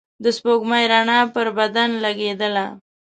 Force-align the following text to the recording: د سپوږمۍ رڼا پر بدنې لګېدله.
د 0.23 0.25
سپوږمۍ 0.37 0.83
رڼا 0.91 1.19
پر 1.33 1.47
بدنې 1.57 1.97
لګېدله. 2.05 2.65